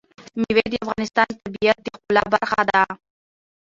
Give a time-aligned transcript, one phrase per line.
[0.39, 2.81] مېوې د افغانستان د طبیعت د ښکلا برخه ده.